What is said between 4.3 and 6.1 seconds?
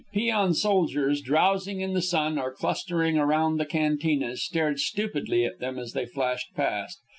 stared stupidly at them as they